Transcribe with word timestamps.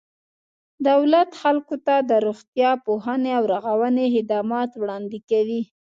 دولت 0.89 1.29
خلکو 1.41 1.75
ته 1.85 1.95
د 2.09 2.11
روغتیا، 2.25 2.71
پوهنې 2.85 3.31
او 3.37 3.43
رغونې 3.53 4.05
خدمات 4.15 4.71
وړاندې 4.75 5.19
کوي. 5.29 5.61